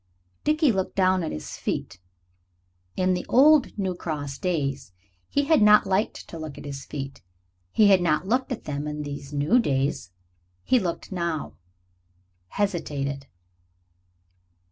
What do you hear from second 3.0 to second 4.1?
the old New